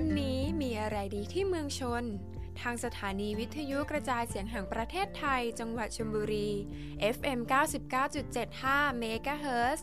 [0.00, 2.04] วันนี้มีอะไรดีที่เมืองชน
[2.60, 6.50] ทางสถานีวิทยุกระจายเสียงแห่งประเทศไทย จังหวัดชลบุรี
[7.16, 7.40] FM
[8.22, 9.78] 99.75 MHz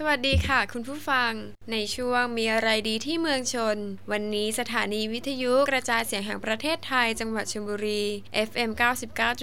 [0.00, 1.32] สวัสดีค่ะ คุณผู้ฟัง
[1.72, 3.78] ในช่วงมีอะไรดีที่เมืองชน
[4.12, 8.04] วันนี้สถานีวิทยุกระจายเสียงแห่งประเทศไทยจังหวัดชลบุรี
[8.48, 8.70] FM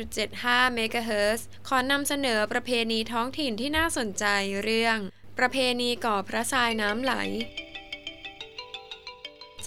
[0.08, 4.26] 99.75 MHz ขอนำเสนอประเพณีท้องถิ่นที่น่าสนใจ
[4.64, 4.98] เรื่อง
[5.38, 7.14] ประเพณีก่อพระทรายน้ำไหล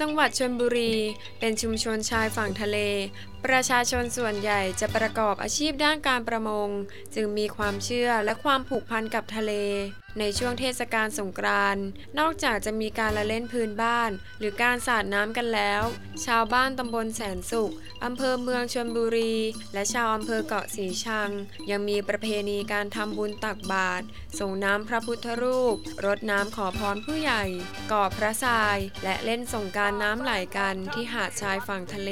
[0.01, 0.95] จังหวัดชลบุรี
[1.39, 2.79] เป็นชุมชนชายฝั่งทะเล
[3.47, 6.69] ประชาชนส่วนใหญ่จะประกอบอาชีพด้านการประมง
[7.15, 9.53] จึงมีความเชื่อและความผูกพันกับทะเล
[10.19, 11.85] ในช่วงเทศกาลสงกรานต์
[12.19, 15.83] นอกจากจะมีการละเล่นพื้นบ้าน หรือการสาดน้ำกันแล้ว
[16.27, 17.73] ชาวบ้านตำบลแสนสุข
[18.05, 19.35] อำเภอเมืองชลบุรี
[19.75, 21.31] และชาวอำเภอเกาะสีชัง
[21.71, 24.05] ยังมีประเพณีการทำบุญตักบาตร
[24.39, 27.45] ส่งน้ำพระพุทธรูปรดน้ำขอพรผู้ใหญ่
[27.93, 32.11] ก่อพระทราย และเล่นสงกรารน้ำไหลกันที่หาดชายฝั่งทะเล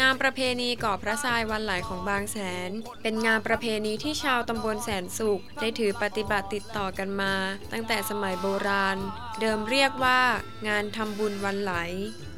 [0.00, 2.36] งานประเพณีก่อพระทรายวันไหลของบางแส
[2.68, 2.70] น
[3.02, 7.34] เป็นงานประเพณีที่ชาวตำบลแสนสุข ได้ถือปฏิบัติติดต่อกันมา
[7.72, 8.96] ตั้งแต่สมัยโบราณ
[9.40, 10.20] เดิมเรียกว่า
[10.68, 11.74] งานทำบุญวันไหล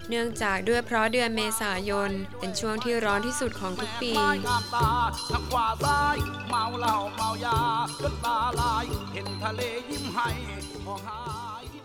[0.09, 4.13] เนื่องจากด้วยเพราะเดือนเมษายน เป็นช่วงที่ร้อนที่สุดของทุกปี
[9.13, 10.29] เห็นทะเลยิ้มให้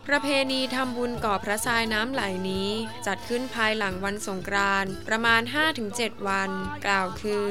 [0.08, 2.70] ประเพณีทำบุญก่อพระทรายน้ำไหลนี้
[3.08, 5.42] จัดขึ้นภายหลังวันสงกรานต์ประมาณ
[5.86, 6.50] 5-7 วัน
[6.86, 7.48] กล่าวคือ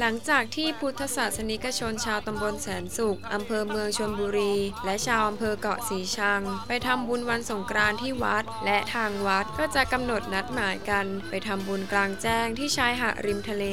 [0.00, 13.64] หลังจากที่พุทธศาสนิกชนชาวตำบลแสนสุข อำเภอเมืองชลบุรี และชาวอำเภอเกาะสีชัง ไปทำบุญวันสงกรานต์ที่วัด และทางวัดก็จะกำหนดนัดหมายกัน ไปทำบุญกลางแจ้งที่ชายหาดริมทะเล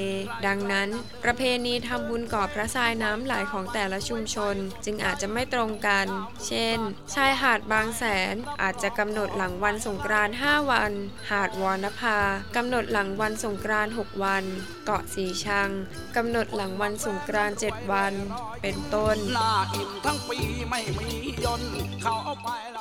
[0.45, 0.89] ดังนั้น
[1.23, 6.07] ประเพณีทำบุญก่อพระทรายน้ำไหลของแต่ละชุมชน จึงอาจจะไม่ตรงกัน
[6.47, 6.79] เช่น
[7.15, 10.91] ชายหาดบางแสนอาจจะกำหนดหลังวันสงกรานต์5วัน
[11.31, 12.19] หาดวรณภา
[12.55, 14.43] กำหนดหลังวันสงกรานต์6วัน
[14.85, 15.69] เกาะสีชัง
[16.15, 18.13] กำหนดหลังวันสงกรานต์7วัน
[18.61, 20.39] เป็นต้น หน้าอิ่มทั้งปี
[20.69, 21.11] ไม่มี
[21.43, 22.79] ยนต์เขาเอาไปเร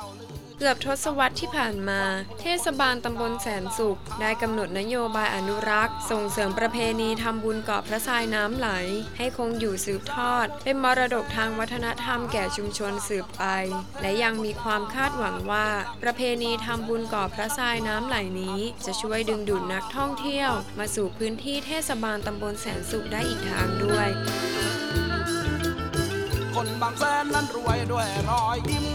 [0.65, 2.01] กือบทศวรรษที่ผ่านมา
[2.41, 8.69] เทศบาลตำบลแสนสุข ได้กำหนดนโยบายอนุรักษ์ ส่งเสริมประเพณีทำบุญเกาะพระทรายน้ำไหล
[9.17, 13.43] ให้คงอยู่สืบทอด เป็นมรดกทางวัฒนธรรมแก่ชุมชนสืบไป
[14.01, 15.67] และยังมีความคาดหวังว่า
[16.03, 24.09] ประเพณีทำบุญเกาะพระทรายน้ำไหลนี้ จะช่วยดึงดูดนักท่องเที่ยว มาสู่พื้นที่เทศบาลตำบลแสนสุขได้อีกทางด้วย
[26.55, 28.85] คนบางแสนนั้นรวยด้วยรอยยิ้ม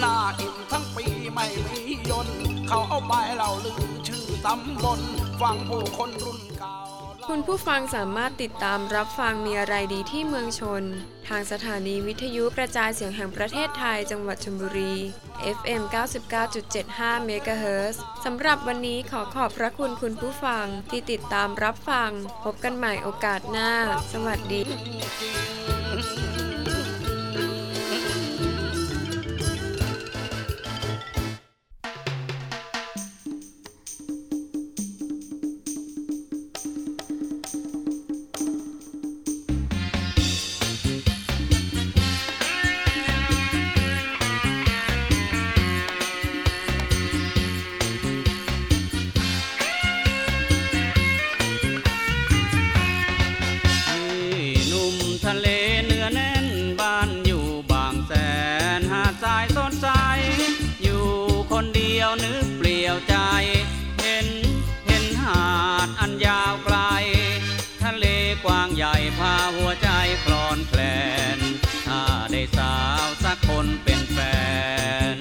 [0.00, 0.85] หน้าอิ่มทั้ง
[1.56, 2.28] ปีไม่มียน
[2.68, 5.00] เขาเอาไปเราลืมชื่อตำบล
[5.40, 6.74] ฟังผู้คนรุ่นเก่า
[7.26, 10.84] คุณผู้ฟังสามารถติดตามรับฟังมีอะไรดีที่เมืองชน
[11.28, 14.94] ทางสถานีวิทยุกระจายเสียงแห่งประเทศไทยจังหวัดชลบุรี
[15.56, 15.82] FM
[16.54, 17.94] 99.75 MHz
[18.24, 22.10] สำหรับวันนี้ขอขอบพระคุณคุณผู้ฟังที่ติดตามรับฟัง
[22.44, 23.70] พบกันใหม่โอกาสหน้า
[24.12, 24.62] สวัสดี
[55.40, 55.48] เล
[55.86, 56.46] เนื้อแน่น
[56.80, 58.12] บ้านอยู่บางแส
[58.78, 59.88] นหาดทรายสดใส
[60.82, 61.04] อยู่
[61.50, 63.16] คนเดียวนึกเปลี่ยวใจ
[64.02, 64.28] เห็น
[64.86, 65.44] เห็นหา
[65.86, 66.78] ดอันยาวไกล
[67.82, 68.04] ทะเล
[68.44, 69.88] กว้างใหญ่พาหัวใจ
[70.24, 70.80] คลอนแคล
[71.36, 71.38] น
[71.86, 72.02] ถ้า
[72.32, 74.18] ได้สาวสักคนเป็นแฟ
[75.14, 75.16] น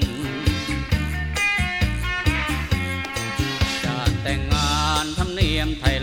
[3.84, 5.95] จะแต่งงานทำเนียมไทย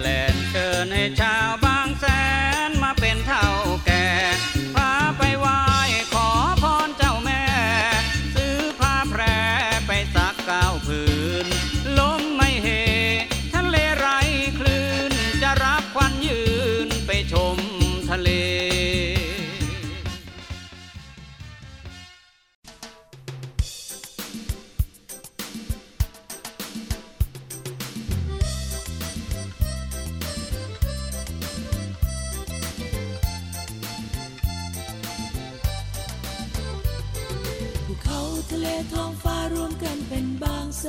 [38.93, 40.85] ท้องฟ้ารวมกันเป็นบางแส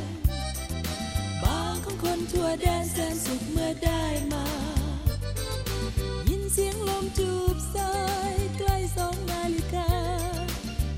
[0.00, 0.10] น
[1.42, 4.46] บางของคนทั่วแดนแสนสุขเมื่อได้มา
[6.28, 7.92] ยินเสียงลมจูบสา
[8.32, 9.90] ยใกล้สองนาฬิกา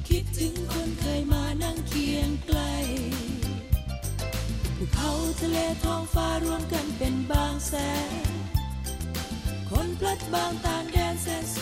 [0.08, 2.61] คิดถึงคนเคยมานั่งเคียงไกล
[4.76, 7.73] ภูเขาทะเลท้องฟ้ารวมกันเป็นบางแส
[8.11, 8.25] น
[9.70, 11.56] คนพลัดบางต่างแดนแสนส